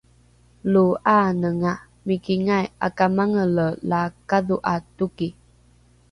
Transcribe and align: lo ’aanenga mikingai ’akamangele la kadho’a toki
lo 0.71 0.85
’aanenga 1.15 1.73
mikingai 2.05 2.67
’akamangele 2.87 3.67
la 3.89 4.01
kadho’a 4.29 4.75
toki 4.97 5.29